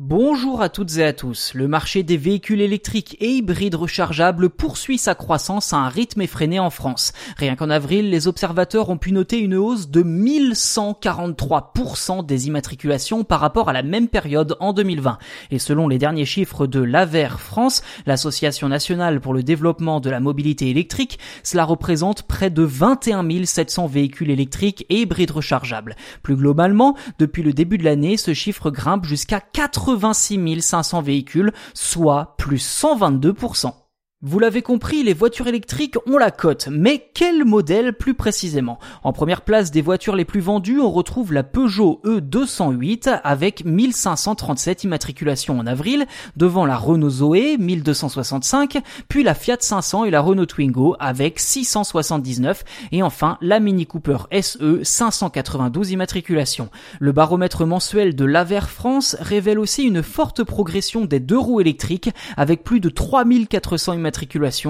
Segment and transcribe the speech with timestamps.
[0.00, 1.54] Bonjour à toutes et à tous.
[1.54, 6.60] Le marché des véhicules électriques et hybrides rechargeables poursuit sa croissance à un rythme effréné
[6.60, 7.12] en France.
[7.36, 13.40] Rien qu'en avril, les observateurs ont pu noter une hausse de 1143% des immatriculations par
[13.40, 15.18] rapport à la même période en 2020.
[15.50, 20.20] Et selon les derniers chiffres de l'AVER France, l'association nationale pour le développement de la
[20.20, 25.96] mobilité électrique, cela représente près de 21 700 véhicules électriques et hybrides rechargeables.
[26.22, 31.52] Plus globalement, depuis le début de l'année, ce chiffre grimpe jusqu'à 4 86 500 véhicules,
[31.74, 33.87] soit plus 122%.
[34.20, 38.80] Vous l'avez compris, les voitures électriques ont la cote, mais quel modèle plus précisément?
[39.04, 44.82] En première place des voitures les plus vendues, on retrouve la Peugeot E208 avec 1537
[44.82, 46.04] immatriculations en avril,
[46.36, 52.64] devant la Renault Zoé 1265, puis la Fiat 500 et la Renault Twingo avec 679
[52.90, 56.70] et enfin la Mini Cooper SE 592 immatriculations.
[56.98, 62.10] Le baromètre mensuel de l'Aver France révèle aussi une forte progression des deux roues électriques
[62.36, 64.07] avec plus de 3400 immatriculations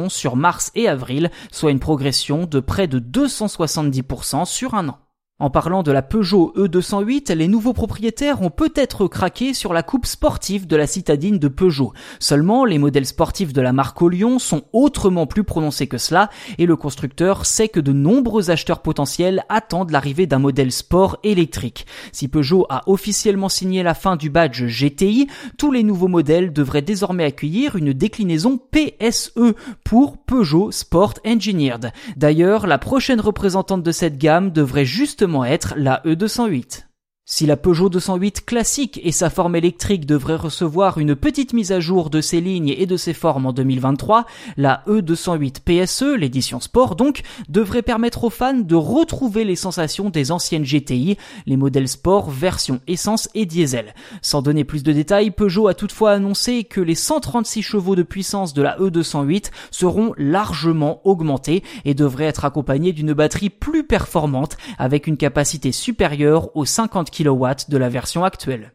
[0.08, 4.98] sur mars et avril, soit une progression de près de 270% sur un an.
[5.40, 10.04] En parlant de la Peugeot E208, les nouveaux propriétaires ont peut-être craqué sur la coupe
[10.04, 11.92] sportive de la citadine de Peugeot.
[12.18, 16.28] Seulement, les modèles sportifs de la marque Lyon sont autrement plus prononcés que cela,
[16.58, 21.86] et le constructeur sait que de nombreux acheteurs potentiels attendent l'arrivée d'un modèle sport électrique.
[22.10, 26.82] Si Peugeot a officiellement signé la fin du badge GTI, tous les nouveaux modèles devraient
[26.82, 31.92] désormais accueillir une déclinaison PSE pour Peugeot Sport Engineered.
[32.16, 36.87] D'ailleurs, la prochaine représentante de cette gamme devrait justement être la E208.
[37.30, 41.78] Si la Peugeot 208 classique et sa forme électrique devraient recevoir une petite mise à
[41.78, 44.24] jour de ses lignes et de ses formes en 2023,
[44.56, 50.32] la E208 PSE, l'édition sport donc, devrait permettre aux fans de retrouver les sensations des
[50.32, 53.92] anciennes GTI, les modèles sport version essence et diesel.
[54.22, 58.54] Sans donner plus de détails, Peugeot a toutefois annoncé que les 136 chevaux de puissance
[58.54, 65.06] de la E208 seront largement augmentés et devraient être accompagnés d'une batterie plus performante avec
[65.06, 68.72] une capacité supérieure aux 50 kW de la version actuelle.